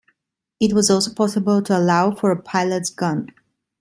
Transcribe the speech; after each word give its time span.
It 0.59 0.73
was 0.73 0.89
also 0.89 1.13
possible 1.13 1.61
to 1.61 1.77
allow 1.77 2.09
for 2.09 2.31
a 2.31 2.41
pilot's 2.41 2.89
gun. 2.89 3.27